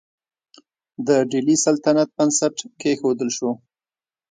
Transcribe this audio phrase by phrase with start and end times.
[1.07, 3.51] د ډیلي سلطنت بنسټ کیښودل شو.